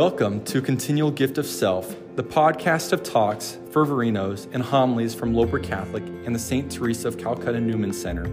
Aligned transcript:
Welcome 0.00 0.42
to 0.44 0.62
Continual 0.62 1.10
Gift 1.10 1.36
of 1.36 1.44
Self, 1.44 1.94
the 2.16 2.24
podcast 2.24 2.94
of 2.94 3.02
talks, 3.02 3.58
fervorinos, 3.68 4.48
and 4.54 4.62
homilies 4.62 5.14
from 5.14 5.34
Loper 5.34 5.58
Catholic 5.58 6.02
and 6.24 6.34
the 6.34 6.38
St. 6.38 6.72
Teresa 6.72 7.06
of 7.08 7.18
Calcutta 7.18 7.60
Newman 7.60 7.92
Center. 7.92 8.24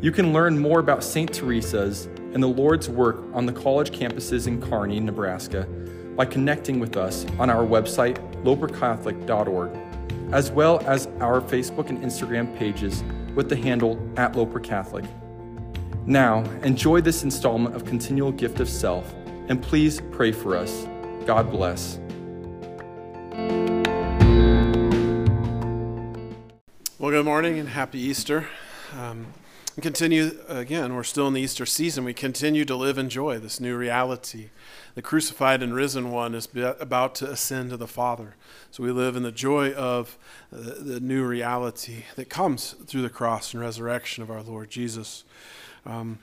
You 0.00 0.12
can 0.12 0.32
learn 0.32 0.58
more 0.58 0.80
about 0.80 1.04
St. 1.04 1.30
Teresa's 1.30 2.06
and 2.32 2.42
the 2.42 2.46
Lord's 2.46 2.88
work 2.88 3.22
on 3.34 3.44
the 3.44 3.52
college 3.52 3.90
campuses 3.90 4.46
in 4.46 4.62
Kearney, 4.62 4.98
Nebraska, 4.98 5.64
by 6.16 6.24
connecting 6.24 6.80
with 6.80 6.96
us 6.96 7.26
on 7.38 7.50
our 7.50 7.66
website, 7.66 8.16
lopercatholic.org, 8.42 10.32
as 10.32 10.50
well 10.50 10.82
as 10.86 11.06
our 11.20 11.42
Facebook 11.42 11.90
and 11.90 11.98
Instagram 11.98 12.56
pages 12.56 13.04
with 13.34 13.50
the 13.50 13.56
handle 13.56 14.00
at 14.16 14.34
Loper 14.34 14.60
Catholic. 14.60 15.04
Now, 16.06 16.44
enjoy 16.62 17.02
this 17.02 17.24
installment 17.24 17.76
of 17.76 17.84
Continual 17.84 18.32
Gift 18.32 18.60
of 18.60 18.70
Self, 18.70 19.14
and 19.48 19.62
please 19.62 20.00
pray 20.10 20.32
for 20.32 20.56
us. 20.56 20.86
God 21.24 21.50
bless. 21.50 21.98
Well, 26.98 27.10
good 27.10 27.24
morning 27.24 27.58
and 27.58 27.68
happy 27.68 28.00
Easter. 28.00 28.48
Um, 28.98 29.26
continue, 29.80 30.38
again, 30.48 30.94
we're 30.94 31.04
still 31.04 31.28
in 31.28 31.34
the 31.34 31.40
Easter 31.40 31.66
season. 31.66 32.04
We 32.04 32.14
continue 32.14 32.64
to 32.64 32.74
live 32.74 32.98
in 32.98 33.08
joy, 33.08 33.38
this 33.38 33.60
new 33.60 33.76
reality. 33.76 34.50
The 34.94 35.02
crucified 35.02 35.62
and 35.62 35.74
risen 35.74 36.10
one 36.10 36.34
is 36.34 36.48
about 36.56 37.14
to 37.16 37.30
ascend 37.30 37.70
to 37.70 37.76
the 37.76 37.86
Father. 37.86 38.34
So 38.70 38.82
we 38.82 38.90
live 38.90 39.14
in 39.14 39.22
the 39.22 39.30
joy 39.30 39.72
of 39.74 40.18
the 40.50 41.00
new 41.00 41.24
reality 41.24 42.04
that 42.16 42.30
comes 42.30 42.72
through 42.86 43.02
the 43.02 43.10
cross 43.10 43.52
and 43.52 43.62
resurrection 43.62 44.22
of 44.22 44.30
our 44.30 44.42
Lord 44.42 44.70
Jesus. 44.70 45.24
Um, 45.84 46.18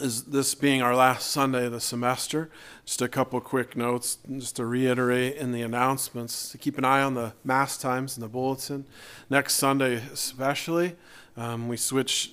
is 0.00 0.24
this 0.24 0.54
being 0.54 0.80
our 0.80 0.96
last 0.96 1.30
Sunday 1.30 1.66
of 1.66 1.72
the 1.72 1.80
semester, 1.80 2.50
just 2.84 3.02
a 3.02 3.08
couple 3.08 3.40
quick 3.40 3.76
notes, 3.76 4.18
just 4.38 4.56
to 4.56 4.64
reiterate 4.64 5.36
in 5.36 5.52
the 5.52 5.62
announcements 5.62 6.50
to 6.50 6.58
keep 6.58 6.78
an 6.78 6.84
eye 6.84 7.02
on 7.02 7.14
the 7.14 7.34
Mass 7.44 7.76
times 7.76 8.16
in 8.16 8.22
the 8.22 8.28
bulletin. 8.28 8.86
Next 9.28 9.56
Sunday, 9.56 9.94
especially, 9.94 10.96
um, 11.36 11.68
we 11.68 11.76
switch 11.76 12.32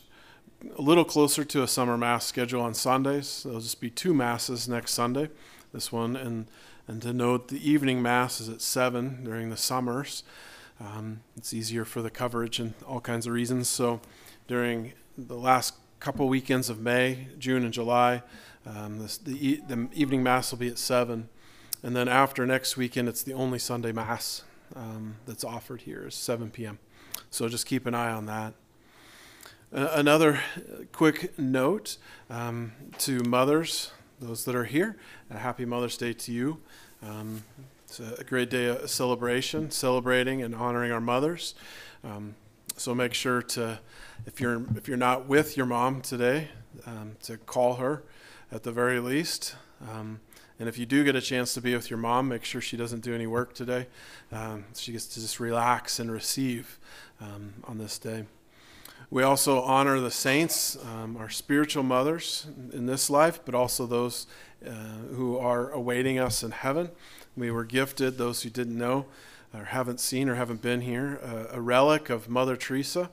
a 0.78 0.82
little 0.82 1.04
closer 1.04 1.44
to 1.44 1.64
a 1.64 1.68
summer 1.68 1.98
Mass 1.98 2.26
schedule 2.26 2.62
on 2.62 2.74
Sundays. 2.74 3.44
There'll 3.44 3.60
just 3.60 3.82
be 3.82 3.90
two 3.90 4.14
Masses 4.14 4.70
next 4.70 4.94
Sunday, 4.94 5.30
this 5.74 5.92
one, 5.92 6.16
and, 6.16 6.48
and 6.88 7.02
to 7.02 7.12
note 7.12 7.50
the 7.50 7.70
evening 7.70 8.02
Mass 8.02 8.40
is 8.40 8.48
at 8.48 8.62
7 8.62 9.24
during 9.26 9.50
the 9.50 9.58
summers. 9.58 10.24
Um, 10.80 11.22
it's 11.36 11.54
easier 11.54 11.84
for 11.84 12.02
the 12.02 12.10
coverage 12.10 12.60
and 12.60 12.74
all 12.88 13.02
kinds 13.02 13.28
of 13.28 13.34
reasons. 13.34 13.68
So 13.68 14.00
during 14.48 14.94
the 15.18 15.36
last 15.36 15.74
couple 16.00 16.28
weekends 16.30 16.70
of 16.70 16.80
May, 16.80 17.28
June, 17.38 17.64
and 17.64 17.74
July. 17.74 18.24
Um, 18.66 19.00
this, 19.00 19.18
the, 19.18 19.62
the 19.68 19.90
evening 19.94 20.24
mass 20.24 20.52
will 20.52 20.60
be 20.60 20.70
at 20.70 20.78
7. 20.78 21.28
And 21.84 21.96
then 21.96 22.08
after 22.08 22.46
next 22.46 22.78
weekend, 22.78 23.08
it's 23.08 23.24
the 23.24 23.34
only 23.34 23.60
Sunday 23.60 23.92
mass 23.92 24.44
um, 24.76 25.16
that's 25.26 25.44
offered 25.44 25.82
here 25.82 26.08
is 26.08 26.16
7 26.16 26.52
p.m. 26.52 26.80
So 27.32 27.48
just 27.48 27.66
keep 27.66 27.86
an 27.86 27.94
eye 27.94 28.12
on 28.12 28.26
that. 28.28 28.54
Uh, 29.74 29.90
another 29.94 30.40
quick 30.92 31.38
note 31.38 31.98
um, 32.30 32.72
to 32.98 33.20
mothers, 33.24 33.92
those 34.20 34.46
that 34.46 34.56
are 34.56 34.66
here, 34.66 34.98
happy 35.32 35.64
Mother's 35.64 35.96
Day 35.96 36.14
to 36.14 36.32
you. 36.32 36.60
Um, 37.04 37.44
it's 37.86 38.00
a 38.00 38.24
great 38.24 38.50
day 38.50 38.66
of 38.66 38.90
celebration, 38.90 39.72
celebrating 39.72 40.42
and 40.42 40.56
honoring 40.56 40.92
our 40.92 41.02
mothers. 41.02 41.56
Um, 42.04 42.36
so 42.78 42.96
make 42.96 43.14
sure 43.14 43.42
to 43.42 43.80
if 44.26 44.40
you're 44.40 44.64
if 44.76 44.88
you're 44.88 44.98
not 44.98 45.28
with 45.28 45.58
your 45.58 45.66
mom 45.66 46.02
today, 46.02 46.50
um, 46.86 47.16
to 47.24 47.38
call 47.38 47.76
her 47.76 48.04
at 48.52 48.64
the 48.64 48.72
very 48.72 49.00
least. 49.00 49.56
Um, 49.90 50.20
and 50.60 50.68
if 50.68 50.78
you 50.78 50.86
do 50.86 51.04
get 51.06 51.16
a 51.16 51.22
chance 51.22 51.54
to 51.54 51.62
be 51.62 51.74
with 51.74 51.90
your 51.90 52.00
mom, 52.00 52.28
make 52.28 52.44
sure 52.44 52.60
she 52.60 52.76
doesn't 52.76 53.00
do 53.00 53.16
any 53.16 53.28
work 53.28 53.54
today. 53.54 53.88
Um, 54.32 54.66
she 54.76 54.92
gets 54.92 55.06
to 55.08 55.22
just 55.22 55.40
relax 55.40 56.00
and 56.00 56.12
receive 56.12 56.80
um, 57.22 57.54
on 57.64 57.78
this 57.78 57.98
day. 57.98 58.26
We 59.10 59.24
also 59.24 59.62
honor 59.62 60.00
the 60.00 60.12
saints, 60.12 60.78
um, 60.84 61.16
our 61.18 61.30
spiritual 61.30 61.84
mothers 61.84 62.48
in 62.74 62.86
this 62.86 63.10
life, 63.10 63.40
but 63.46 63.56
also 63.56 63.88
those 63.88 64.28
uh, 64.68 64.72
who 65.16 65.38
are 65.38 65.72
awaiting 65.72 66.20
us 66.20 66.44
in 66.44 66.52
heaven. 66.52 66.92
We 67.38 67.52
were 67.52 67.64
gifted, 67.64 68.18
those 68.18 68.44
who 68.44 68.50
didn't 68.50 68.78
know 68.78 69.06
or 69.54 69.66
haven't 69.66 70.00
seen 70.00 70.30
or 70.30 70.36
haven't 70.36 70.62
been 70.62 70.82
here, 70.82 71.20
uh, 71.24 71.56
a 71.56 71.62
relic 71.62 72.10
of 72.10 72.30
Mother 72.30 72.56
Teresa 72.56 73.10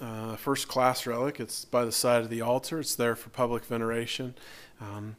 uh, 0.00 0.36
first 0.36 0.68
class 0.68 1.06
relic. 1.06 1.40
It's 1.40 1.64
by 1.64 1.84
the 1.84 1.92
side 1.92 2.22
of 2.22 2.30
the 2.30 2.40
altar. 2.40 2.80
It's 2.80 2.94
there 2.94 3.16
for 3.16 3.30
public 3.30 3.64
veneration. 3.64 4.34
Um, 4.80 5.16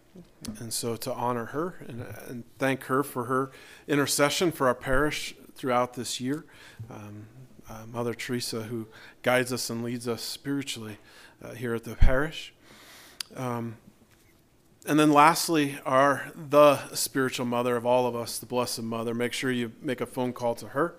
and 0.59 0.71
so 0.71 0.95
to 0.97 1.13
honor 1.13 1.45
her 1.45 1.75
and, 1.87 2.05
and, 2.27 2.43
thank 2.59 2.83
her 2.83 3.01
for 3.01 3.23
her 3.23 3.49
intercession 3.87 4.51
for 4.51 4.67
our 4.67 4.75
parish 4.75 5.35
throughout 5.55 5.95
this 5.95 6.21
year. 6.21 6.45
Um, 6.91 7.25
uh, 7.67 7.85
Mother 7.91 8.13
Teresa, 8.13 8.63
who 8.63 8.87
guides 9.23 9.51
us 9.51 9.69
and 9.71 9.83
leads 9.83 10.07
us 10.07 10.21
spiritually 10.21 10.99
uh, 11.43 11.53
here 11.53 11.73
at 11.73 11.83
the 11.83 11.95
parish. 11.95 12.53
Um, 13.35 13.77
and 14.85 14.99
then 14.99 15.11
lastly, 15.11 15.79
our 15.85 16.31
the 16.33 16.77
spiritual 16.95 17.45
mother 17.45 17.75
of 17.75 17.85
all 17.85 18.07
of 18.07 18.15
us, 18.15 18.39
the 18.39 18.45
Blessed 18.45 18.83
Mother. 18.83 19.13
Make 19.13 19.33
sure 19.33 19.51
you 19.51 19.73
make 19.81 19.99
a 19.99 20.05
phone 20.05 20.31
call 20.31 20.55
to 20.55 20.67
her. 20.69 20.95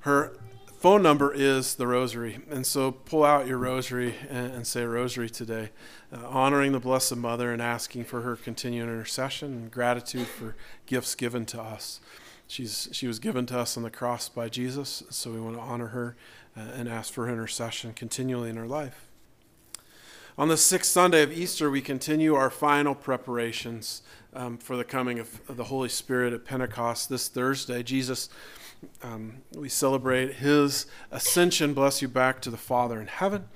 Her 0.00 0.36
phone 0.84 1.02
number 1.02 1.32
is 1.32 1.76
the 1.76 1.86
rosary. 1.86 2.40
And 2.50 2.66
so 2.66 2.92
pull 2.92 3.24
out 3.24 3.46
your 3.46 3.56
rosary 3.56 4.16
and, 4.28 4.52
and 4.52 4.66
say 4.66 4.84
rosary 4.84 5.30
today, 5.30 5.70
uh, 6.12 6.26
honoring 6.26 6.72
the 6.72 6.78
Blessed 6.78 7.16
Mother 7.16 7.54
and 7.54 7.62
asking 7.62 8.04
for 8.04 8.20
her 8.20 8.36
continued 8.36 8.82
intercession 8.82 9.54
and 9.54 9.70
gratitude 9.70 10.26
for 10.26 10.56
gifts 10.84 11.14
given 11.14 11.46
to 11.46 11.62
us. 11.62 12.00
She's, 12.46 12.90
she 12.92 13.06
was 13.06 13.18
given 13.18 13.46
to 13.46 13.58
us 13.58 13.78
on 13.78 13.82
the 13.82 13.88
cross 13.88 14.28
by 14.28 14.50
Jesus, 14.50 15.04
so 15.08 15.30
we 15.30 15.40
want 15.40 15.56
to 15.56 15.62
honor 15.62 15.86
her 15.86 16.16
uh, 16.54 16.60
and 16.74 16.86
ask 16.86 17.14
for 17.14 17.24
her 17.24 17.32
intercession 17.32 17.94
continually 17.94 18.50
in 18.50 18.58
our 18.58 18.66
life. 18.66 19.06
On 20.36 20.48
the 20.48 20.58
sixth 20.58 20.90
Sunday 20.90 21.22
of 21.22 21.32
Easter, 21.32 21.70
we 21.70 21.80
continue 21.80 22.34
our 22.34 22.50
final 22.50 22.94
preparations 22.94 24.02
um, 24.34 24.58
for 24.58 24.76
the 24.76 24.84
coming 24.84 25.18
of 25.18 25.40
the 25.48 25.64
Holy 25.64 25.88
Spirit 25.88 26.34
at 26.34 26.44
Pentecost 26.44 27.08
this 27.08 27.28
Thursday. 27.28 27.82
Jesus 27.82 28.28
um, 29.02 29.42
we 29.54 29.68
celebrate 29.68 30.34
his 30.34 30.86
ascension, 31.10 31.74
bless 31.74 32.02
you, 32.02 32.08
back 32.08 32.40
to 32.42 32.50
the 32.50 32.56
Father 32.56 33.00
in 33.00 33.06
heaven. 33.06 33.46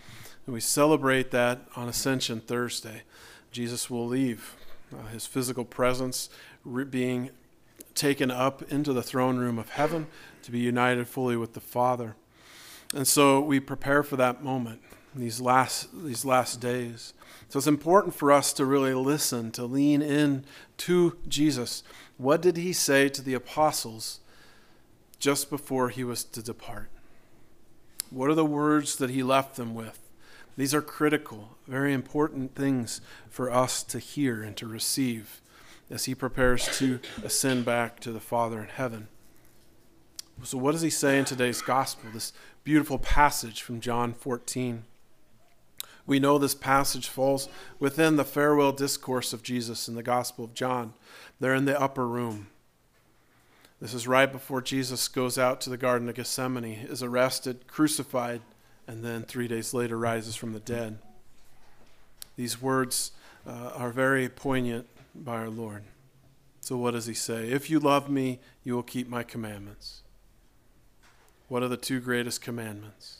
And 0.47 0.55
we 0.55 0.61
celebrate 0.61 1.31
that 1.31 1.61
on 1.77 1.89
Ascension 1.89 2.41
Thursday. 2.41 3.03
Jesus 3.51 3.91
will 3.91 4.07
leave 4.07 4.57
uh, 4.93 5.07
his 5.09 5.27
physical 5.27 5.65
presence 5.65 6.31
re- 6.65 6.85
being 6.85 7.31
taken 7.95 8.31
up 8.31 8.63
into 8.71 8.93
the 8.93 9.03
throne 9.03 9.37
room 9.37 9.59
of 9.59 9.71
heaven 9.71 10.07
to 10.43 10.51
be 10.51 10.61
united 10.61 11.09
fully 11.09 11.37
with 11.37 11.55
the 11.55 11.61
Father. 11.61 12.17
And 12.95 13.07
so 13.07 13.41
we 13.41 13.61
prepare 13.61 14.03
for 14.03 14.17
that 14.17 14.43
moment 14.43 14.81
these 15.15 15.41
last 15.41 15.89
these 16.05 16.25
last 16.25 16.61
days. 16.61 17.13
So 17.49 17.59
it's 17.59 17.67
important 17.67 18.15
for 18.15 18.31
us 18.31 18.53
to 18.55 18.65
really 18.65 18.95
listen, 18.95 19.51
to 19.53 19.65
lean 19.65 20.01
in 20.01 20.45
to 20.79 21.19
Jesus. 21.27 21.83
What 22.17 22.41
did 22.41 22.57
he 22.57 22.73
say 22.73 23.09
to 23.09 23.23
the 23.23 23.35
apostles 23.35 24.21
just 25.19 25.51
before 25.51 25.89
he 25.89 26.05
was 26.05 26.25
to 26.25 26.43
depart. 26.43 26.89
What 28.11 28.31
are 28.31 28.35
the 28.35 28.45
words 28.45 28.97
that 28.97 29.11
he 29.11 29.23
left 29.23 29.57
them 29.57 29.75
with? 29.75 29.99
These 30.57 30.75
are 30.75 30.83
critical, 30.83 31.57
very 31.67 31.93
important 31.93 32.55
things 32.55 33.01
for 33.31 33.51
us 33.51 33.83
to 33.85 33.99
hear 33.99 34.43
and 34.43 34.57
to 34.57 34.67
receive 34.67 35.41
as 35.91 36.07
he 36.07 36.15
prepares 36.15 36.79
to 36.79 37.01
ascend 37.23 37.65
back 37.65 38.01
to 38.01 38.13
the 38.13 38.21
Father 38.21 38.61
in 38.61 38.69
heaven. 38.69 39.09
So, 40.43 40.59
what 40.59 40.73
does 40.73 40.83
he 40.83 40.91
say 40.91 41.19
in 41.19 41.25
today's 41.25 41.63
gospel? 41.63 42.11
This 42.13 42.33
beautiful 42.65 42.99
passage 42.99 43.63
from 43.63 43.81
John 43.81 44.13
14. 44.13 44.85
We 46.07 46.19
know 46.19 46.39
this 46.39 46.55
passage 46.55 47.09
falls 47.09 47.49
within 47.79 48.17
the 48.17 48.25
farewell 48.25 48.73
discourse 48.73 49.33
of 49.33 49.43
Jesus 49.43 49.89
in 49.89 49.95
the 49.95 50.03
Gospel 50.03 50.45
of 50.45 50.55
John. 50.55 50.95
They're 51.39 51.55
in 51.55 51.67
the 51.67 51.79
upper 51.79 52.07
room. 52.07 52.49
This 53.81 53.95
is 53.95 54.09
right 54.09 54.31
before 54.31 54.61
Jesus 54.61 55.07
goes 55.07 55.39
out 55.39 55.61
to 55.61 55.71
the 55.71 55.77
Garden 55.77 56.09
of 56.09 56.17
Gethsemane, 56.17 56.87
is 56.89 57.03
arrested, 57.03 57.69
crucified, 57.69 58.41
and 58.89 59.05
then 59.05 59.23
three 59.23 59.47
days 59.47 59.73
later 59.73 59.97
rises 59.97 60.35
from 60.35 60.53
the 60.53 60.59
dead. 60.59 60.99
These 62.37 62.61
words 62.61 63.13
uh, 63.47 63.71
are 63.75 63.91
very 63.91 64.29
poignant 64.29 64.89
by 65.15 65.37
our 65.37 65.49
Lord. 65.49 65.85
So, 66.61 66.77
what 66.77 66.91
does 66.91 67.07
he 67.07 67.15
say? 67.15 67.51
If 67.51 67.71
you 67.71 67.79
love 67.79 68.11
me, 68.11 68.41
you 68.65 68.75
will 68.75 68.83
keep 68.83 69.09
my 69.09 69.23
commandments. 69.23 70.03
What 71.47 71.63
are 71.63 71.69
the 71.69 71.77
two 71.77 72.01
greatest 72.01 72.43
commandments? 72.43 73.19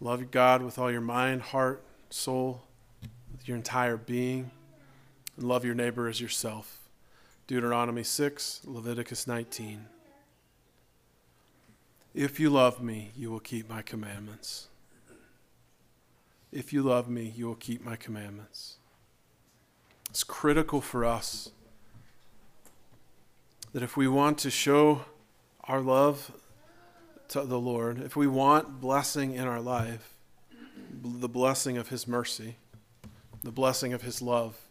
Love 0.00 0.30
God 0.30 0.62
with 0.62 0.78
all 0.78 0.90
your 0.90 1.00
mind, 1.00 1.42
heart, 1.42 1.82
soul, 2.10 2.62
with 3.32 3.48
your 3.48 3.56
entire 3.56 3.96
being, 3.96 4.50
and 5.36 5.48
love 5.48 5.64
your 5.64 5.74
neighbor 5.74 6.08
as 6.08 6.20
yourself. 6.20 6.79
Deuteronomy 7.50 8.04
6, 8.04 8.60
Leviticus 8.64 9.26
19. 9.26 9.86
If 12.14 12.38
you 12.38 12.48
love 12.48 12.80
me, 12.80 13.10
you 13.16 13.28
will 13.28 13.40
keep 13.40 13.68
my 13.68 13.82
commandments. 13.82 14.68
If 16.52 16.72
you 16.72 16.84
love 16.84 17.08
me, 17.08 17.32
you 17.36 17.48
will 17.48 17.56
keep 17.56 17.84
my 17.84 17.96
commandments. 17.96 18.76
It's 20.10 20.22
critical 20.22 20.80
for 20.80 21.04
us 21.04 21.50
that 23.72 23.82
if 23.82 23.96
we 23.96 24.06
want 24.06 24.38
to 24.38 24.50
show 24.50 25.06
our 25.64 25.80
love 25.80 26.30
to 27.30 27.42
the 27.42 27.58
Lord, 27.58 28.00
if 28.00 28.14
we 28.14 28.28
want 28.28 28.80
blessing 28.80 29.34
in 29.34 29.48
our 29.48 29.60
life, 29.60 30.14
the 31.02 31.28
blessing 31.28 31.78
of 31.78 31.88
His 31.88 32.06
mercy, 32.06 32.58
the 33.42 33.50
blessing 33.50 33.92
of 33.92 34.02
His 34.02 34.22
love, 34.22 34.69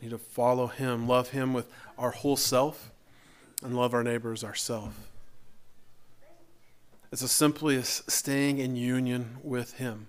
we 0.00 0.06
need 0.06 0.10
to 0.10 0.18
follow 0.18 0.66
Him, 0.66 1.08
love 1.08 1.30
Him 1.30 1.52
with 1.52 1.68
our 1.98 2.10
whole 2.10 2.36
self, 2.36 2.90
and 3.62 3.76
love 3.76 3.94
our 3.94 4.04
neighbors 4.04 4.44
ourselves. 4.44 4.96
It's 7.12 7.22
as 7.22 7.32
simply 7.32 7.76
as 7.76 8.02
staying 8.06 8.58
in 8.58 8.76
union 8.76 9.38
with 9.42 9.74
Him. 9.74 10.08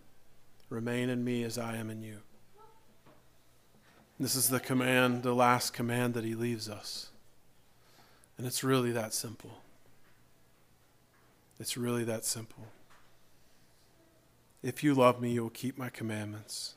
Remain 0.69 1.09
in 1.09 1.23
me 1.23 1.43
as 1.43 1.57
I 1.57 1.77
am 1.77 1.89
in 1.89 2.01
you. 2.01 2.17
This 4.19 4.35
is 4.35 4.49
the 4.49 4.59
command, 4.59 5.23
the 5.23 5.35
last 5.35 5.73
command 5.73 6.15
that 6.15 6.25
He 6.25 6.35
leaves 6.35 6.67
us. 6.67 7.09
And 8.37 8.45
it's 8.45 8.63
really 8.63 8.91
that 8.91 9.13
simple. 9.13 9.61
It's 11.59 11.77
really 11.77 12.03
that 12.03 12.25
simple. 12.25 12.67
If 14.61 14.83
you 14.83 14.93
love 14.93 15.21
me, 15.21 15.31
you 15.31 15.43
will 15.43 15.49
keep 15.49 15.77
my 15.77 15.89
commandments. 15.89 16.75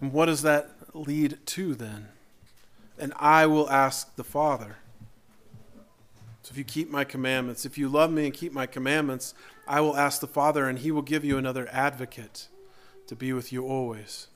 And 0.00 0.12
what 0.12 0.26
does 0.26 0.42
that 0.42 0.70
lead 0.94 1.38
to 1.46 1.74
then? 1.74 2.08
And 2.98 3.12
I 3.16 3.46
will 3.46 3.70
ask 3.70 4.14
the 4.16 4.24
Father. 4.24 4.76
So 6.42 6.50
if 6.50 6.58
you 6.58 6.64
keep 6.64 6.90
my 6.90 7.04
commandments, 7.04 7.64
if 7.64 7.78
you 7.78 7.88
love 7.88 8.10
me 8.10 8.26
and 8.26 8.34
keep 8.34 8.52
my 8.52 8.66
commandments, 8.66 9.34
I 9.66 9.80
will 9.80 9.96
ask 9.96 10.20
the 10.20 10.26
Father, 10.26 10.68
and 10.68 10.78
he 10.78 10.90
will 10.90 11.02
give 11.02 11.24
you 11.24 11.38
another 11.38 11.68
advocate 11.72 12.48
to 13.06 13.16
be 13.16 13.32
with 13.32 13.52
you 13.52 13.66
always. 13.66 14.28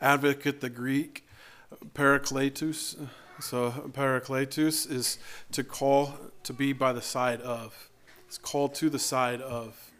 Advocate, 0.00 0.60
the 0.60 0.70
Greek, 0.70 1.26
parakletos 1.94 2.96
so 3.40 3.70
parakletos 3.92 4.90
is 4.90 5.18
to 5.52 5.64
call 5.64 6.14
to 6.44 6.52
be 6.52 6.72
by 6.72 6.92
the 6.92 7.02
side 7.02 7.40
of. 7.40 7.90
It's 8.26 8.38
called 8.38 8.74
to 8.76 8.88
the 8.88 8.98
side 8.98 9.40
of. 9.40 9.92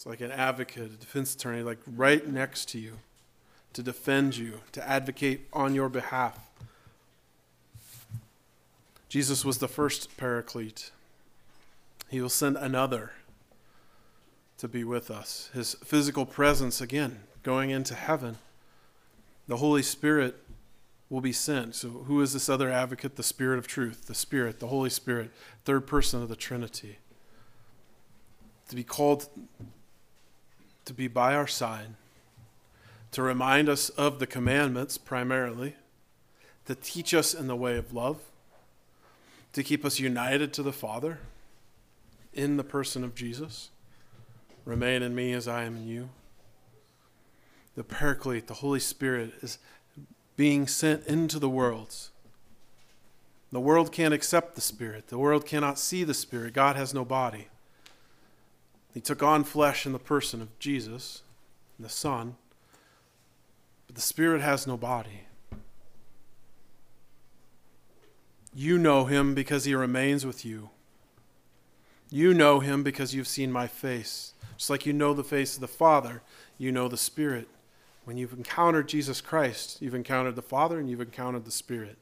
It's 0.00 0.06
like 0.06 0.22
an 0.22 0.32
advocate, 0.32 0.84
a 0.84 0.96
defense 0.96 1.34
attorney, 1.34 1.62
like 1.62 1.76
right 1.86 2.26
next 2.26 2.70
to 2.70 2.78
you 2.78 3.00
to 3.74 3.82
defend 3.82 4.34
you, 4.34 4.62
to 4.72 4.88
advocate 4.88 5.46
on 5.52 5.74
your 5.74 5.90
behalf. 5.90 6.48
Jesus 9.10 9.44
was 9.44 9.58
the 9.58 9.68
first 9.68 10.16
paraclete. 10.16 10.90
He 12.08 12.18
will 12.18 12.30
send 12.30 12.56
another 12.56 13.12
to 14.56 14.68
be 14.68 14.84
with 14.84 15.10
us. 15.10 15.50
His 15.52 15.74
physical 15.84 16.24
presence, 16.24 16.80
again, 16.80 17.24
going 17.42 17.68
into 17.68 17.94
heaven. 17.94 18.38
The 19.48 19.58
Holy 19.58 19.82
Spirit 19.82 20.34
will 21.10 21.20
be 21.20 21.34
sent. 21.34 21.74
So, 21.74 21.88
who 21.90 22.22
is 22.22 22.32
this 22.32 22.48
other 22.48 22.70
advocate? 22.70 23.16
The 23.16 23.22
Spirit 23.22 23.58
of 23.58 23.66
truth, 23.66 24.06
the 24.06 24.14
Spirit, 24.14 24.60
the 24.60 24.68
Holy 24.68 24.88
Spirit, 24.88 25.30
third 25.66 25.86
person 25.86 26.22
of 26.22 26.30
the 26.30 26.36
Trinity. 26.36 26.96
To 28.70 28.74
be 28.74 28.82
called 28.82 29.28
to 30.84 30.94
be 30.94 31.08
by 31.08 31.34
our 31.34 31.46
side, 31.46 31.94
to 33.12 33.22
remind 33.22 33.68
us 33.68 33.88
of 33.90 34.18
the 34.18 34.26
commandments 34.26 34.98
primarily, 34.98 35.76
to 36.66 36.74
teach 36.74 37.12
us 37.14 37.34
in 37.34 37.46
the 37.46 37.56
way 37.56 37.76
of 37.76 37.92
love, 37.92 38.18
to 39.52 39.62
keep 39.62 39.84
us 39.84 39.98
united 39.98 40.52
to 40.52 40.62
the 40.62 40.72
Father 40.72 41.18
in 42.32 42.56
the 42.56 42.64
person 42.64 43.02
of 43.02 43.14
Jesus. 43.14 43.70
Remain 44.64 45.02
in 45.02 45.14
me 45.14 45.32
as 45.32 45.48
I 45.48 45.64
am 45.64 45.76
in 45.76 45.88
you. 45.88 46.10
The 47.74 47.84
Paraclete, 47.84 48.46
the 48.46 48.54
Holy 48.54 48.80
Spirit, 48.80 49.32
is 49.42 49.58
being 50.36 50.66
sent 50.66 51.06
into 51.06 51.38
the 51.38 51.48
worlds. 51.48 52.10
The 53.52 53.60
world 53.60 53.90
can't 53.90 54.14
accept 54.14 54.54
the 54.54 54.60
Spirit. 54.60 55.08
The 55.08 55.18
world 55.18 55.44
cannot 55.44 55.78
see 55.78 56.04
the 56.04 56.14
Spirit. 56.14 56.54
God 56.54 56.76
has 56.76 56.94
no 56.94 57.04
body. 57.04 57.48
He 58.92 59.00
took 59.00 59.22
on 59.22 59.44
flesh 59.44 59.86
in 59.86 59.92
the 59.92 59.98
person 59.98 60.42
of 60.42 60.58
Jesus, 60.58 61.22
the 61.78 61.88
Son, 61.88 62.36
but 63.86 63.94
the 63.94 64.02
Spirit 64.02 64.40
has 64.40 64.66
no 64.66 64.76
body. 64.76 65.22
You 68.54 68.78
know 68.78 69.04
him 69.04 69.34
because 69.34 69.64
he 69.64 69.74
remains 69.74 70.26
with 70.26 70.44
you. 70.44 70.70
You 72.10 72.34
know 72.34 72.58
him 72.58 72.82
because 72.82 73.14
you've 73.14 73.28
seen 73.28 73.52
my 73.52 73.68
face. 73.68 74.34
Just 74.56 74.70
like 74.70 74.84
you 74.84 74.92
know 74.92 75.14
the 75.14 75.22
face 75.22 75.54
of 75.54 75.60
the 75.60 75.68
Father, 75.68 76.22
you 76.58 76.72
know 76.72 76.88
the 76.88 76.96
Spirit. 76.96 77.48
When 78.04 78.16
you've 78.16 78.32
encountered 78.32 78.88
Jesus 78.88 79.20
Christ, 79.20 79.80
you've 79.80 79.94
encountered 79.94 80.34
the 80.34 80.42
Father 80.42 80.80
and 80.80 80.90
you've 80.90 81.00
encountered 81.00 81.44
the 81.44 81.52
Spirit. 81.52 81.96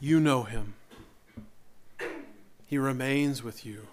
You 0.00 0.20
know 0.20 0.42
him. 0.42 0.74
He 2.66 2.76
remains 2.76 3.42
with 3.42 3.64
you. 3.64 3.86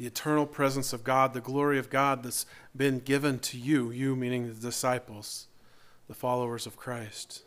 The 0.00 0.06
eternal 0.06 0.46
presence 0.46 0.94
of 0.94 1.04
God, 1.04 1.34
the 1.34 1.42
glory 1.42 1.78
of 1.78 1.90
God 1.90 2.22
that's 2.22 2.46
been 2.74 3.00
given 3.00 3.38
to 3.40 3.58
you, 3.58 3.90
you 3.90 4.16
meaning 4.16 4.48
the 4.48 4.54
disciples, 4.54 5.46
the 6.08 6.14
followers 6.14 6.64
of 6.64 6.74
Christ. 6.74 7.42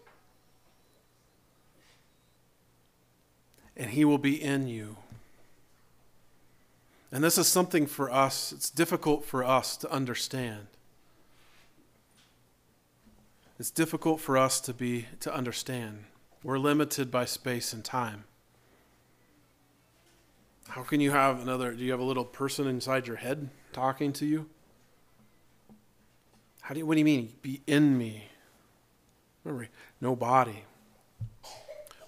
And 3.76 3.90
he 3.90 4.06
will 4.06 4.20
be 4.20 4.40
in 4.40 4.68
you. 4.68 4.98
And 7.12 7.24
this 7.24 7.40
is 7.40 7.48
something 7.48 7.88
for 7.88 8.12
us, 8.12 8.52
it's 8.52 8.70
difficult 8.70 9.26
for 9.26 9.44
us 9.44 9.76
to 9.78 9.92
understand. 9.92 10.68
It's 13.58 13.72
difficult 13.72 14.22
for 14.22 14.38
us 14.38 14.62
to 14.62 14.76
be 14.76 15.08
to 15.22 15.34
understand. 15.34 16.04
We're 16.44 16.60
limited 16.60 17.10
by 17.10 17.26
space 17.26 17.74
and 17.74 17.84
time. 17.84 18.26
How 20.70 20.84
can 20.84 21.02
you 21.02 21.12
have 21.12 21.42
another 21.42 21.74
do 21.74 21.84
you 21.84 21.92
have 21.92 22.00
a 22.00 22.06
little 22.06 22.26
person 22.26 22.68
inside 22.68 23.08
your 23.08 23.18
head 23.18 23.50
talking 23.72 24.14
to 24.14 24.26
you? 24.26 24.50
How 26.62 26.74
do 26.74 26.80
you 26.80 26.86
what 26.86 26.96
do 26.96 27.00
you 27.00 27.06
mean 27.06 27.34
be 27.42 27.62
in 27.68 27.98
me? 27.98 28.30
Remember, 29.44 29.70
no 30.00 30.16
body. 30.16 30.64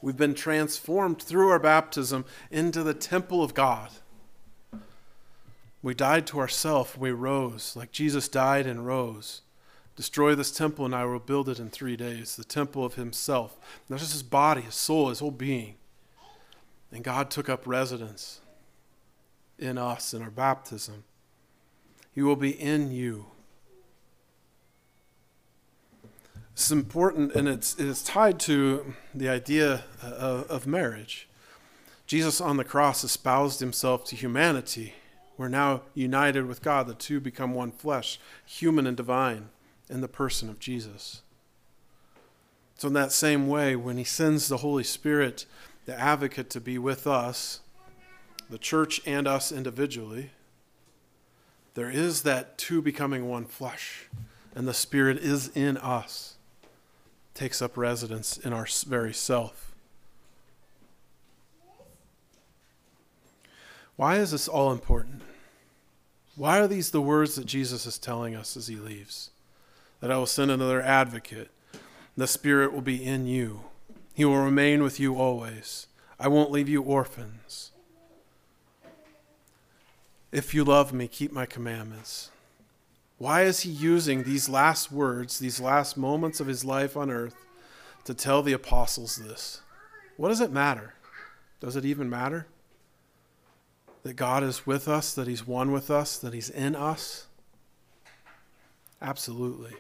We've 0.02 0.16
been 0.16 0.36
transformed 0.36 1.22
through 1.22 1.50
our 1.50 1.60
baptism 1.60 2.26
into 2.52 2.84
the 2.84 2.94
temple 2.94 3.44
of 3.44 3.54
God. 3.54 3.90
We 5.82 5.94
died 5.94 6.26
to 6.28 6.40
ourself, 6.40 6.98
we 6.98 7.12
rose, 7.12 7.76
like 7.76 7.92
Jesus 7.92 8.28
died 8.28 8.66
and 8.66 8.86
rose. 8.86 9.42
Destroy 9.96 10.36
this 10.36 10.52
temple, 10.52 10.86
and 10.86 10.94
I 10.94 11.06
will 11.06 11.20
build 11.20 11.48
it 11.48 11.60
in 11.60 11.70
three 11.70 11.96
days. 11.96 12.36
The 12.36 12.44
temple 12.44 12.84
of 12.84 12.96
Himself. 12.96 13.58
Not 13.88 14.00
just 14.00 14.12
His 14.12 14.24
body, 14.24 14.62
His 14.62 14.76
soul, 14.76 15.10
His 15.10 15.20
whole 15.20 15.32
being. 15.32 15.76
And 16.92 17.04
God 17.04 17.30
took 17.30 17.50
up 17.50 17.66
residence 17.66 18.42
in 19.58 19.78
us 19.78 20.14
in 20.14 20.22
our 20.22 20.30
baptism. 20.30 21.04
He 22.14 22.22
will 22.22 22.36
be 22.36 22.52
in 22.52 22.92
you. 22.92 23.28
It's 26.54 26.72
important, 26.72 27.34
and 27.36 27.50
it's, 27.50 27.78
it's 27.78 28.02
tied 28.02 28.40
to 28.42 28.94
the 29.14 29.28
idea 29.28 29.84
uh, 30.02 30.08
of, 30.08 30.50
of 30.50 30.68
marriage. 30.68 31.28
Jesus 32.08 32.40
on 32.40 32.56
the 32.56 32.64
cross 32.64 33.04
espoused 33.04 33.60
himself 33.60 34.06
to 34.06 34.16
humanity. 34.16 34.94
We're 35.38 35.50
now 35.50 35.82
united 35.94 36.46
with 36.46 36.62
God. 36.62 36.88
The 36.88 36.94
two 36.94 37.20
become 37.20 37.54
one 37.54 37.72
flesh, 37.72 38.20
human 38.46 38.88
and 38.88 38.96
divine 38.96 39.50
in 39.90 40.02
the 40.02 40.08
person 40.08 40.50
of 40.50 40.60
Jesus. 40.60 41.24
So, 42.78 42.88
in 42.88 42.94
that 42.94 43.12
same 43.12 43.48
way, 43.48 43.76
when 43.76 43.98
He 43.98 44.04
sends 44.04 44.48
the 44.48 44.58
Holy 44.58 44.84
Spirit, 44.84 45.46
the 45.86 46.00
advocate, 46.00 46.50
to 46.52 46.62
be 46.62 46.78
with 46.78 47.08
us, 47.08 47.62
the 48.50 48.58
church 48.58 49.02
and 49.06 49.28
us 49.28 49.52
individually, 49.52 50.32
there 51.74 51.90
is 51.90 52.24
that 52.24 52.58
two 52.58 52.82
becoming 52.82 53.28
one 53.28 53.46
flesh, 53.46 54.08
and 54.54 54.68
the 54.68 54.74
Spirit 54.74 55.18
is 55.18 55.50
in 55.50 55.78
us, 55.78 56.36
takes 57.34 57.62
up 57.62 57.76
residence 57.76 58.38
in 58.38 58.54
our 58.54 58.68
very 58.88 59.14
self. 59.14 59.74
Why 63.96 64.18
is 64.18 64.32
this 64.32 64.48
all 64.48 64.72
important? 64.72 65.22
Why 66.36 66.60
are 66.60 66.68
these 66.68 66.92
the 66.92 67.02
words 67.02 67.36
that 67.36 67.46
Jesus 67.46 67.86
is 67.86 67.98
telling 67.98 68.36
us 68.36 68.58
as 68.58 68.68
he 68.68 68.76
leaves? 68.76 69.32
that 70.06 70.12
I 70.12 70.18
will 70.18 70.26
send 70.26 70.52
another 70.52 70.84
advocate. 70.84 71.50
The 72.16 72.28
Spirit 72.28 72.72
will 72.72 72.82
be 72.82 73.04
in 73.04 73.26
you, 73.26 73.62
He 74.14 74.24
will 74.24 74.38
remain 74.38 74.84
with 74.84 75.00
you 75.00 75.16
always. 75.16 75.88
I 76.20 76.28
won't 76.28 76.52
leave 76.52 76.70
you 76.70 76.82
orphans. 76.82 77.72
If 80.32 80.54
you 80.54 80.64
love 80.64 80.92
me, 80.94 81.08
keep 81.08 81.32
my 81.32 81.46
commandments. 81.46 82.32
Why 83.18 83.44
is 83.44 83.62
he 83.62 83.70
using 83.70 84.24
these 84.24 84.50
last 84.50 84.92
words, 84.92 85.40
these 85.40 85.62
last 85.62 85.96
moments 85.96 86.40
of 86.40 86.48
his 86.48 86.66
life 86.66 86.98
on 86.98 87.10
earth, 87.10 87.46
to 88.04 88.14
tell 88.14 88.44
the 88.44 88.54
apostles 88.54 89.16
this? 89.16 89.62
What 90.18 90.30
does 90.30 90.42
it 90.42 90.52
matter? 90.52 90.94
Does 91.62 91.76
it 91.76 91.86
even 91.86 92.10
matter? 92.10 92.48
That 94.04 94.16
God 94.16 94.44
is 94.44 94.68
with 94.68 94.88
us, 94.88 95.14
that 95.16 95.28
he's 95.28 95.48
one 95.48 95.72
with 95.72 95.90
us, 95.90 96.18
that 96.18 96.34
he's 96.34 96.50
in 96.50 96.76
us? 96.76 97.28
Absolutely. 99.02 99.74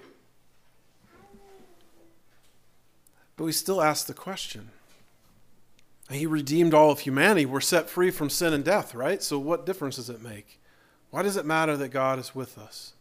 But 3.35 3.43
we 3.43 3.51
still 3.51 3.81
ask 3.81 4.07
the 4.07 4.13
question. 4.13 4.69
He 6.09 6.25
redeemed 6.25 6.73
all 6.73 6.91
of 6.91 6.99
humanity. 6.99 7.45
We're 7.45 7.61
set 7.61 7.89
free 7.89 8.11
from 8.11 8.29
sin 8.29 8.53
and 8.53 8.63
death, 8.63 8.93
right? 8.93 9.23
So, 9.23 9.39
what 9.39 9.65
difference 9.65 9.95
does 9.95 10.09
it 10.09 10.21
make? 10.21 10.59
Why 11.09 11.23
does 11.23 11.35
it 11.35 11.45
matter 11.45 11.75
that 11.77 11.89
God 11.89 12.19
is 12.19 12.35
with 12.35 12.57
us? 12.57 12.93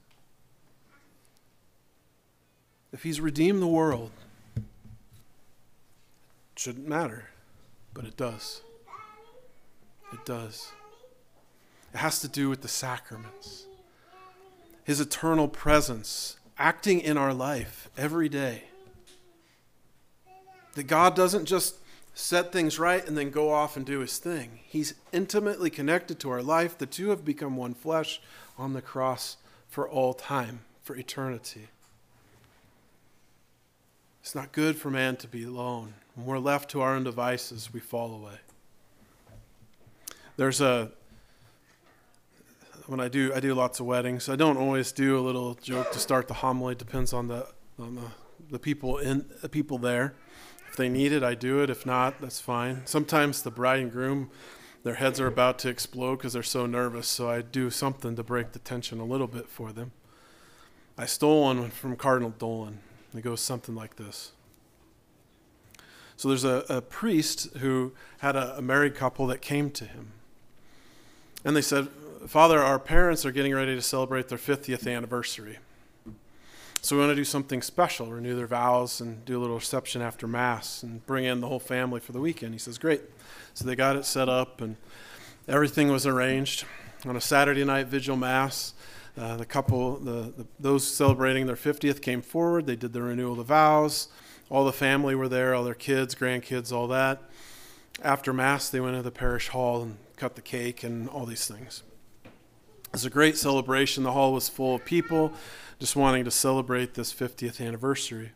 If 2.92 3.02
He's 3.02 3.20
redeemed 3.20 3.60
the 3.60 3.66
world, 3.66 4.10
it 4.56 4.62
shouldn't 6.56 6.88
matter, 6.88 7.30
but 7.92 8.04
it 8.04 8.16
does. 8.16 8.62
It 10.12 10.24
does. 10.24 10.72
It 11.92 11.98
has 11.98 12.20
to 12.20 12.28
do 12.28 12.48
with 12.48 12.62
the 12.62 12.68
sacraments, 12.68 13.66
His 14.84 15.00
eternal 15.00 15.48
presence 15.48 16.38
acting 16.56 17.00
in 17.00 17.18
our 17.18 17.34
life 17.34 17.90
every 17.98 18.28
day. 18.28 18.64
That 20.74 20.84
God 20.84 21.14
doesn't 21.14 21.44
just 21.46 21.76
set 22.14 22.52
things 22.52 22.78
right 22.78 23.06
and 23.06 23.18
then 23.18 23.30
go 23.30 23.52
off 23.52 23.76
and 23.76 23.84
do 23.84 23.98
his 23.98 24.18
thing. 24.18 24.60
He's 24.64 24.94
intimately 25.12 25.68
connected 25.68 26.20
to 26.20 26.30
our 26.30 26.42
life. 26.42 26.78
The 26.78 26.86
two 26.86 27.10
have 27.10 27.24
become 27.24 27.56
one 27.56 27.74
flesh 27.74 28.20
on 28.56 28.72
the 28.72 28.80
cross 28.80 29.36
for 29.68 29.88
all 29.88 30.14
time, 30.14 30.60
for 30.82 30.96
eternity. 30.96 31.68
It's 34.22 34.34
not 34.34 34.52
good 34.52 34.76
for 34.76 34.90
man 34.90 35.16
to 35.16 35.28
be 35.28 35.44
alone. 35.44 35.94
When 36.14 36.26
we're 36.26 36.38
left 36.38 36.70
to 36.70 36.80
our 36.80 36.94
own 36.94 37.04
devices, 37.04 37.72
we 37.72 37.80
fall 37.80 38.14
away. 38.14 38.38
There's 40.36 40.60
a 40.60 40.92
when 42.86 43.00
I 43.00 43.08
do 43.08 43.32
I 43.34 43.40
do 43.40 43.54
lots 43.54 43.80
of 43.80 43.86
weddings. 43.86 44.28
I 44.28 44.36
don't 44.36 44.56
always 44.56 44.92
do 44.92 45.18
a 45.18 45.20
little 45.20 45.54
joke 45.54 45.92
to 45.92 45.98
start 45.98 46.28
the 46.28 46.34
homily. 46.34 46.72
It 46.72 46.78
depends 46.78 47.12
on 47.12 47.28
the 47.28 47.46
on 47.78 47.96
the, 47.96 48.10
the 48.50 48.58
people 48.58 48.98
in 48.98 49.26
the 49.42 49.48
people 49.48 49.78
there. 49.78 50.14
If 50.74 50.78
they 50.78 50.88
need 50.88 51.12
it, 51.12 51.22
I 51.22 51.36
do 51.36 51.62
it. 51.62 51.70
If 51.70 51.86
not, 51.86 52.20
that's 52.20 52.40
fine. 52.40 52.82
Sometimes 52.84 53.42
the 53.42 53.52
bride 53.52 53.78
and 53.78 53.92
groom, 53.92 54.28
their 54.82 54.96
heads 54.96 55.20
are 55.20 55.28
about 55.28 55.56
to 55.60 55.68
explode 55.68 56.16
because 56.16 56.32
they're 56.32 56.42
so 56.42 56.66
nervous. 56.66 57.06
So 57.06 57.30
I 57.30 57.42
do 57.42 57.70
something 57.70 58.16
to 58.16 58.24
break 58.24 58.50
the 58.50 58.58
tension 58.58 58.98
a 58.98 59.04
little 59.04 59.28
bit 59.28 59.48
for 59.48 59.70
them. 59.70 59.92
I 60.98 61.06
stole 61.06 61.42
one 61.44 61.70
from 61.70 61.94
Cardinal 61.94 62.30
Dolan. 62.30 62.80
It 63.16 63.22
goes 63.22 63.40
something 63.40 63.76
like 63.76 63.94
this. 63.94 64.32
So 66.16 66.26
there's 66.26 66.42
a, 66.42 66.64
a 66.68 66.82
priest 66.82 67.56
who 67.58 67.92
had 68.18 68.34
a, 68.34 68.58
a 68.58 68.60
married 68.60 68.96
couple 68.96 69.28
that 69.28 69.40
came 69.40 69.70
to 69.70 69.84
him. 69.84 70.10
And 71.44 71.54
they 71.54 71.62
said, 71.62 71.86
Father, 72.26 72.60
our 72.60 72.80
parents 72.80 73.24
are 73.24 73.30
getting 73.30 73.54
ready 73.54 73.76
to 73.76 73.82
celebrate 73.82 74.26
their 74.26 74.38
50th 74.38 74.92
anniversary. 74.92 75.58
So 76.84 76.96
we 76.96 77.00
want 77.00 77.12
to 77.12 77.16
do 77.16 77.24
something 77.24 77.62
special, 77.62 78.08
renew 78.08 78.36
their 78.36 78.46
vows, 78.46 79.00
and 79.00 79.24
do 79.24 79.38
a 79.38 79.40
little 79.40 79.56
reception 79.56 80.02
after 80.02 80.26
Mass 80.26 80.82
and 80.82 81.04
bring 81.06 81.24
in 81.24 81.40
the 81.40 81.48
whole 81.48 81.58
family 81.58 81.98
for 81.98 82.12
the 82.12 82.20
weekend. 82.20 82.52
He 82.52 82.58
says, 82.58 82.76
Great. 82.76 83.00
So 83.54 83.64
they 83.64 83.74
got 83.74 83.96
it 83.96 84.04
set 84.04 84.28
up, 84.28 84.60
and 84.60 84.76
everything 85.48 85.90
was 85.90 86.06
arranged. 86.06 86.66
On 87.06 87.16
a 87.16 87.22
Saturday 87.22 87.64
night 87.64 87.86
vigil 87.86 88.16
Mass, 88.16 88.74
uh, 89.16 89.38
the 89.38 89.46
couple, 89.46 89.96
the, 89.96 90.34
the, 90.36 90.46
those 90.60 90.86
celebrating 90.86 91.46
their 91.46 91.56
50th 91.56 92.02
came 92.02 92.20
forward. 92.20 92.66
They 92.66 92.76
did 92.76 92.92
the 92.92 93.00
renewal 93.00 93.32
of 93.32 93.38
the 93.38 93.44
vows. 93.44 94.08
All 94.50 94.66
the 94.66 94.72
family 94.72 95.14
were 95.14 95.30
there, 95.30 95.54
all 95.54 95.64
their 95.64 95.72
kids, 95.72 96.14
grandkids, 96.14 96.70
all 96.70 96.88
that. 96.88 97.22
After 98.02 98.34
Mass, 98.34 98.68
they 98.68 98.80
went 98.80 98.94
to 98.94 99.02
the 99.02 99.10
parish 99.10 99.48
hall 99.48 99.80
and 99.80 99.96
cut 100.18 100.34
the 100.34 100.42
cake 100.42 100.82
and 100.82 101.08
all 101.08 101.24
these 101.24 101.46
things. 101.46 101.82
It 102.94 102.98
was 102.98 103.06
a 103.06 103.10
great 103.10 103.36
celebration. 103.36 104.04
The 104.04 104.12
hall 104.12 104.32
was 104.32 104.48
full 104.48 104.76
of 104.76 104.84
people 104.84 105.32
just 105.80 105.96
wanting 105.96 106.24
to 106.26 106.30
celebrate 106.30 106.94
this 106.94 107.12
50th 107.12 107.60
anniversary. 107.60 108.30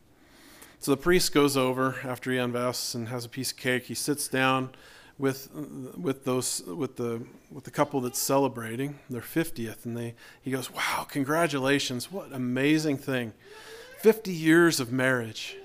So 0.81 0.91
the 0.91 0.97
priest 0.97 1.33
goes 1.33 1.57
over 1.57 1.95
after 2.03 2.33
he 2.33 2.39
unvests 2.39 2.93
and 2.93 3.07
has 3.07 3.25
a 3.25 3.29
piece 3.29 3.53
of 3.53 3.57
cake. 3.57 3.85
He 3.85 3.95
sits 3.95 4.27
down 4.27 4.71
with 5.17 5.49
with 5.97 6.25
those 6.25 6.65
with 6.67 6.97
the 6.97 7.23
with 7.53 7.63
the 7.63 7.71
couple 7.71 8.01
that's 8.01 8.19
celebrating 8.19 8.99
their 9.09 9.21
50th, 9.21 9.85
and 9.85 9.97
they 9.97 10.17
he 10.43 10.51
goes, 10.51 10.73
"Wow, 10.73 11.07
congratulations! 11.09 12.11
What 12.11 12.33
amazing 12.33 12.97
thing! 12.97 13.35
50 14.01 14.33
years 14.33 14.81
of 14.81 14.91
marriage." 14.91 15.57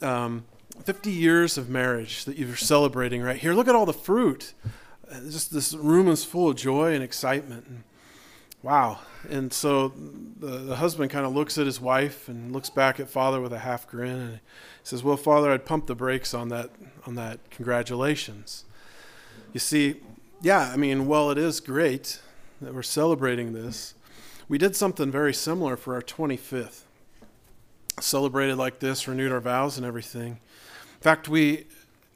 Um, 0.00 0.44
50 0.84 1.10
years 1.10 1.58
of 1.58 1.68
marriage 1.68 2.24
that 2.26 2.38
you're 2.38 2.54
celebrating 2.54 3.20
right 3.20 3.36
here. 3.36 3.52
Look 3.52 3.66
at 3.66 3.74
all 3.74 3.84
the 3.84 3.92
fruit. 3.92 4.54
Just 5.28 5.52
this 5.52 5.74
room 5.74 6.06
is 6.06 6.24
full 6.24 6.50
of 6.50 6.56
joy 6.56 6.94
and 6.94 7.02
excitement. 7.02 7.82
Wow. 8.66 8.98
And 9.30 9.52
so 9.52 9.92
the, 10.40 10.48
the 10.48 10.74
husband 10.74 11.12
kind 11.12 11.24
of 11.24 11.32
looks 11.32 11.56
at 11.56 11.66
his 11.66 11.80
wife 11.80 12.28
and 12.28 12.52
looks 12.52 12.68
back 12.68 12.98
at 12.98 13.08
father 13.08 13.40
with 13.40 13.52
a 13.52 13.60
half 13.60 13.86
grin 13.86 14.16
and 14.16 14.40
says, 14.82 15.04
Well, 15.04 15.16
father, 15.16 15.52
I'd 15.52 15.64
pump 15.64 15.86
the 15.86 15.94
brakes 15.94 16.34
on 16.34 16.48
that, 16.48 16.70
on 17.06 17.14
that. 17.14 17.38
Congratulations. 17.50 18.64
You 19.52 19.60
see, 19.60 20.00
yeah, 20.42 20.72
I 20.72 20.76
mean, 20.76 21.06
well, 21.06 21.30
it 21.30 21.38
is 21.38 21.60
great 21.60 22.20
that 22.60 22.74
we're 22.74 22.82
celebrating 22.82 23.52
this. 23.52 23.94
We 24.48 24.58
did 24.58 24.74
something 24.74 25.12
very 25.12 25.32
similar 25.32 25.76
for 25.76 25.94
our 25.94 26.02
25th. 26.02 26.80
Celebrated 28.00 28.56
like 28.56 28.80
this, 28.80 29.06
renewed 29.06 29.30
our 29.30 29.38
vows 29.38 29.76
and 29.76 29.86
everything. 29.86 30.40
In 30.96 31.02
fact, 31.02 31.28
we, 31.28 31.66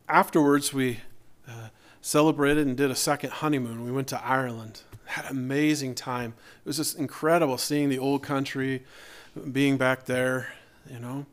afterwards, 0.08 0.74
we 0.74 0.98
uh, 1.46 1.68
celebrated 2.00 2.66
and 2.66 2.76
did 2.76 2.90
a 2.90 2.96
second 2.96 3.30
honeymoon. 3.30 3.84
We 3.84 3.92
went 3.92 4.08
to 4.08 4.20
Ireland 4.24 4.82
had 5.10 5.24
an 5.24 5.32
amazing 5.32 5.94
time. 5.94 6.34
It 6.64 6.68
was 6.68 6.76
just 6.76 6.98
incredible 6.98 7.58
seeing 7.58 7.88
the 7.88 7.98
old 7.98 8.22
country, 8.22 8.84
being 9.50 9.76
back 9.76 10.06
there, 10.06 10.52
you 10.90 11.00
know. 11.00 11.26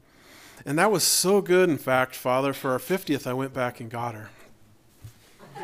And 0.65 0.79
that 0.79 0.91
was 0.91 1.03
so 1.03 1.41
good, 1.41 1.69
in 1.69 1.77
fact, 1.77 2.15
Father, 2.15 2.53
for 2.53 2.72
our 2.72 2.79
50th, 2.79 3.27
I 3.27 3.34
went 3.34 3.53
back 3.53 3.79
and 3.79 3.89
got 3.89 4.15
her. 4.15 4.29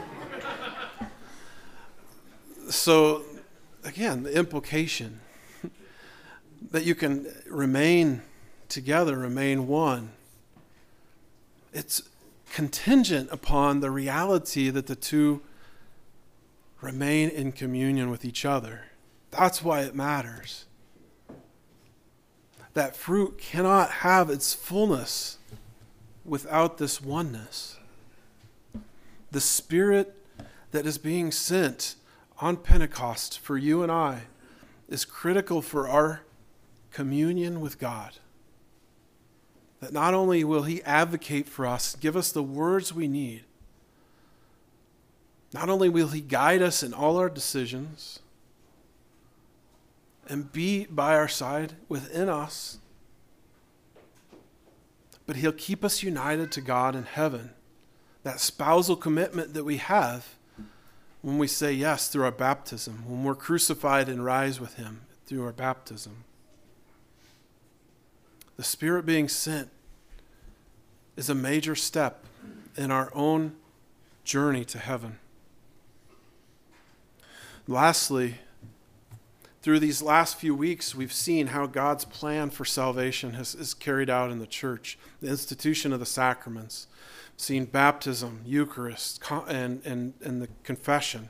so, 2.69 3.23
again, 3.83 4.23
the 4.23 4.37
implication 4.37 5.19
that 6.71 6.85
you 6.85 6.93
can 6.95 7.27
remain 7.49 8.21
together, 8.69 9.17
remain 9.17 9.67
one. 9.67 10.11
It's 11.73 12.03
contingent 12.51 13.29
upon 13.31 13.79
the 13.79 13.89
reality 13.89 14.69
that 14.69 14.85
the 14.85 14.95
two 14.95 15.41
remain 16.83 17.29
in 17.29 17.53
communion 17.53 18.09
with 18.09 18.25
each 18.25 18.43
other. 18.43 18.87
That's 19.31 19.63
why 19.63 19.81
it 19.81 19.95
matters. 19.95 20.65
That 22.73 22.95
fruit 22.95 23.37
cannot 23.37 23.89
have 23.89 24.29
its 24.29 24.53
fullness 24.53 25.37
without 26.25 26.77
this 26.77 27.01
oneness. 27.01 27.77
The 29.31 29.39
Spirit 29.39 30.15
that 30.71 30.85
is 30.85 30.97
being 30.97 31.31
sent 31.31 31.95
on 32.39 32.57
Pentecost 32.57 33.39
for 33.39 33.57
you 33.57 33.81
and 33.81 33.91
I 33.91 34.23
is 34.89 35.05
critical 35.05 35.61
for 35.61 35.87
our 35.87 36.21
communion 36.91 37.61
with 37.61 37.79
God. 37.79 38.17
That 39.79 39.93
not 39.93 40.13
only 40.13 40.43
will 40.43 40.63
He 40.63 40.83
advocate 40.83 41.47
for 41.47 41.65
us, 41.65 41.95
give 41.95 42.17
us 42.17 42.31
the 42.31 42.43
words 42.43 42.93
we 42.93 43.07
need, 43.07 43.43
not 45.53 45.69
only 45.69 45.87
will 45.87 46.09
He 46.09 46.21
guide 46.21 46.61
us 46.61 46.81
in 46.83 46.93
all 46.93 47.17
our 47.17 47.29
decisions 47.29 48.19
and 50.27 50.51
be 50.51 50.85
by 50.85 51.15
our 51.15 51.27
side 51.27 51.73
within 51.87 52.27
us, 52.27 52.79
but 55.25 55.35
He'll 55.35 55.51
keep 55.51 55.85
us 55.85 56.03
united 56.03 56.51
to 56.53 56.61
God 56.61 56.95
in 56.95 57.03
heaven. 57.03 57.51
That 58.23 58.39
spousal 58.39 58.95
commitment 58.95 59.53
that 59.53 59.63
we 59.63 59.77
have 59.77 60.35
when 61.21 61.37
we 61.37 61.47
say 61.47 61.71
yes 61.71 62.07
through 62.07 62.23
our 62.23 62.31
baptism, 62.31 63.03
when 63.07 63.23
we're 63.23 63.35
crucified 63.35 64.09
and 64.09 64.25
rise 64.25 64.59
with 64.59 64.75
Him 64.75 65.01
through 65.25 65.45
our 65.45 65.53
baptism. 65.53 66.23
The 68.57 68.63
Spirit 68.63 69.05
being 69.05 69.27
sent 69.29 69.69
is 71.15 71.29
a 71.29 71.35
major 71.35 71.75
step 71.75 72.25
in 72.75 72.91
our 72.91 73.11
own 73.13 73.55
journey 74.23 74.65
to 74.65 74.79
heaven. 74.79 75.19
Lastly, 77.67 78.35
through 79.61 79.79
these 79.79 80.01
last 80.01 80.35
few 80.35 80.53
weeks, 80.53 80.93
we've 80.93 81.13
seen 81.13 81.47
how 81.47 81.65
God's 81.65 82.03
plan 82.03 82.49
for 82.49 82.65
salvation 82.65 83.35
has, 83.35 83.55
is 83.55 83.73
carried 83.73 84.09
out 84.09 84.31
in 84.31 84.39
the 84.39 84.47
church, 84.47 84.97
the 85.21 85.29
institution 85.29 85.93
of 85.93 86.01
the 86.01 86.05
sacraments, 86.05 86.87
seen 87.37 87.63
baptism, 87.63 88.41
Eucharist, 88.45 89.23
and, 89.47 89.81
and, 89.85 90.13
and 90.21 90.41
the 90.41 90.49
confession. 90.63 91.29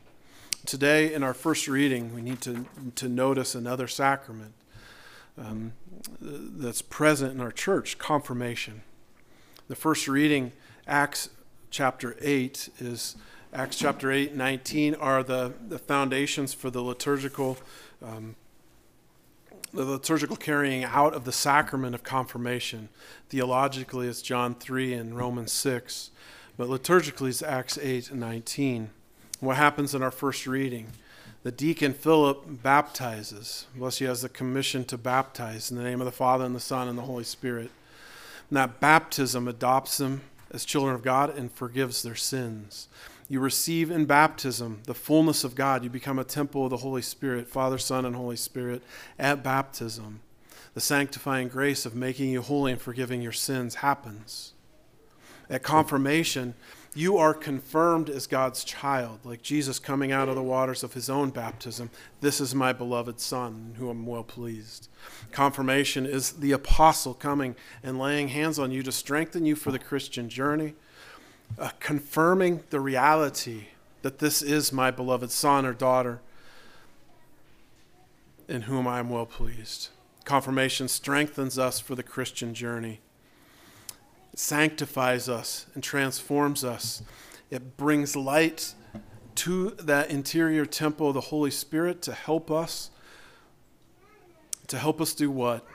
Today, 0.66 1.14
in 1.14 1.22
our 1.22 1.36
first 1.36 1.68
reading, 1.68 2.16
we 2.16 2.24
need 2.24 2.42
to, 2.42 2.66
to 2.96 3.08
notice 3.08 3.54
another 3.54 3.88
sacrament 3.88 4.54
um, 5.38 5.74
that's 6.20 6.82
present 6.82 7.34
in 7.34 7.42
our 7.42 7.52
church 7.52 8.00
confirmation. 8.00 8.82
The 9.68 9.76
first 9.76 10.08
reading, 10.08 10.52
Acts 10.88 11.30
chapter 11.70 12.16
8, 12.20 12.70
is 12.80 13.18
Acts 13.54 13.78
chapter 13.78 14.12
8 14.12 14.30
and 14.30 14.40
19 14.40 14.96
are 14.96 15.22
the, 15.22 15.54
the 15.68 15.78
foundations 15.78 16.56
for 16.56 16.72
the 16.72 16.82
liturgical 16.82 17.58
um, 18.04 18.36
the 19.72 19.86
liturgical 19.86 20.36
carrying 20.36 20.84
out 20.84 21.14
of 21.14 21.26
the 21.26 21.32
sacrament 21.32 21.96
of 21.96 22.04
confirmation. 22.04 22.90
Theologically, 23.30 24.08
it's 24.08 24.22
John 24.22 24.54
3 24.54 24.94
and 24.94 25.18
Romans 25.18 25.52
6, 25.52 26.12
but 26.58 26.68
liturgically, 26.68 27.30
it's 27.30 27.42
Acts 27.42 27.80
8 27.80 28.12
and 28.12 28.20
19. 28.20 28.92
What 29.40 29.58
happens 29.58 29.96
in 29.96 30.04
our 30.04 30.12
first 30.12 30.46
reading? 30.46 30.88
The 31.42 31.52
deacon 31.52 31.94
Philip 31.94 32.62
baptizes. 32.62 33.66
Thus, 33.76 33.98
he 33.98 34.06
has 34.06 34.22
the 34.22 34.30
commission 34.30 34.86
to 34.86 34.98
baptize 34.98 35.72
in 35.72 35.78
the 35.78 35.84
name 35.84 36.02
of 36.02 36.06
the 36.06 36.12
Father, 36.12 36.46
and 36.46 36.56
the 36.56 36.60
Son, 36.60 36.88
and 36.88 36.98
the 36.98 37.04
Holy 37.04 37.24
Spirit. 37.24 37.72
And 38.50 38.58
that 38.58 38.80
baptism 38.80 39.48
adopts 39.48 39.98
them 39.98 40.22
as 40.52 40.66
children 40.66 40.94
of 40.94 41.02
God 41.02 41.36
and 41.36 41.52
forgives 41.52 42.04
their 42.04 42.16
sins. 42.16 42.88
You 43.30 43.40
receive 43.40 43.90
in 43.90 44.06
baptism 44.06 44.82
the 44.86 44.94
fullness 44.94 45.44
of 45.44 45.56
God. 45.56 45.84
You 45.84 45.90
become 45.90 46.20
a 46.20 46.24
temple 46.24 46.66
of 46.66 46.70
the 46.70 46.78
Holy 46.78 47.02
Spirit, 47.02 47.48
Father, 47.48 47.78
Son, 47.78 48.06
and 48.06 48.16
Holy 48.16 48.36
Spirit 48.36 48.84
at 49.18 49.44
baptism. 49.44 50.22
The 50.74 50.82
sanctifying 50.82 51.48
grace 51.48 51.86
of 51.86 51.96
making 51.96 52.30
you 52.30 52.42
holy 52.42 52.72
and 52.72 52.82
forgiving 52.82 53.22
your 53.22 53.32
sins 53.32 53.76
happens. 53.76 54.54
At 55.50 55.64
confirmation, 55.64 56.56
you 56.96 57.18
are 57.18 57.34
confirmed 57.34 58.10
as 58.10 58.28
God's 58.28 58.64
child, 58.64 59.20
like 59.24 59.42
Jesus 59.42 59.80
coming 59.80 60.12
out 60.12 60.30
of 60.30 60.36
the 60.36 60.44
waters 60.44 60.84
of 60.84 60.94
his 60.94 61.10
own 61.10 61.32
baptism. 61.32 61.90
This 62.22 62.40
is 62.40 62.54
my 62.54 62.74
beloved 62.74 63.20
Son, 63.20 63.76
who 63.78 63.90
I'm 63.90 64.06
well 64.06 64.24
pleased. 64.24 64.90
Confirmation 65.32 66.06
is 66.06 66.34
the 66.34 66.52
apostle 66.52 67.14
coming 67.14 67.56
and 67.82 68.00
laying 68.00 68.30
hands 68.30 68.60
on 68.60 68.72
you 68.72 68.84
to 68.84 68.92
strengthen 68.92 69.46
you 69.46 69.56
for 69.56 69.72
the 69.72 69.80
Christian 69.80 70.30
journey 70.30 70.76
uh, 71.58 71.70
confirming 71.80 72.64
the 72.70 72.80
reality 72.80 73.66
that 74.02 74.20
this 74.20 74.42
is 74.42 74.72
my 74.72 74.92
beloved 74.92 75.32
son 75.32 75.66
or 75.66 75.74
daughter 75.74 76.20
in 78.48 78.64
whom 78.64 78.88
I 78.88 79.00
am 79.00 79.10
well 79.10 79.26
pleased. 79.26 79.90
Confirmation 80.26 80.88
strengthens 80.88 81.58
us 81.58 81.80
for 81.80 81.96
the 81.96 82.04
Christian 82.04 82.54
journey. 82.54 83.00
It 84.32 84.40
sanctifies 84.40 85.30
us 85.30 85.66
and 85.74 85.84
transforms 85.84 86.64
us. 86.64 87.04
It 87.50 87.78
brings 87.78 88.16
light 88.16 88.74
to 89.36 89.72
that 89.72 90.10
interior 90.10 90.66
temple 90.66 91.10
of 91.10 91.14
the 91.14 91.22
Holy 91.22 91.52
Spirit 91.52 92.02
to 92.04 92.14
help 92.14 92.52
us. 92.52 92.90
To 94.68 94.78
help 94.78 95.02
us 95.02 95.14
do 95.14 95.30
what? 95.30 95.66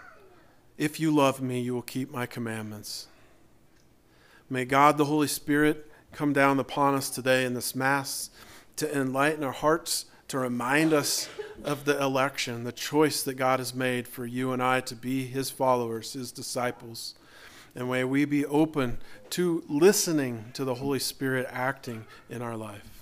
If 0.76 0.98
you 1.00 1.10
love 1.14 1.40
me, 1.40 1.60
you 1.60 1.74
will 1.74 1.82
keep 1.82 2.10
my 2.10 2.26
commandments. 2.26 3.08
May 4.50 4.64
God 4.64 4.96
the 4.96 5.04
Holy 5.04 5.26
Spirit 5.26 5.90
come 6.12 6.32
down 6.32 6.58
upon 6.58 6.94
us 6.94 7.10
today 7.10 7.44
in 7.44 7.52
this 7.52 7.74
Mass 7.74 8.30
to 8.76 8.90
enlighten 8.96 9.44
our 9.44 9.52
hearts, 9.52 10.06
to 10.28 10.38
remind 10.38 10.94
us 10.94 11.28
of 11.64 11.84
the 11.84 12.02
election, 12.02 12.64
the 12.64 12.72
choice 12.72 13.22
that 13.22 13.34
God 13.34 13.58
has 13.58 13.74
made 13.74 14.08
for 14.08 14.24
you 14.24 14.52
and 14.52 14.62
I 14.62 14.80
to 14.82 14.94
be 14.94 15.26
His 15.26 15.50
followers, 15.50 16.14
His 16.14 16.32
disciples. 16.32 17.14
And 17.74 17.90
may 17.90 18.04
we 18.04 18.24
be 18.24 18.46
open 18.46 18.98
to 19.30 19.64
listening 19.68 20.46
to 20.54 20.64
the 20.64 20.76
Holy 20.76 20.98
Spirit 20.98 21.46
acting 21.50 22.06
in 22.30 22.40
our 22.40 22.56
life. 22.56 22.97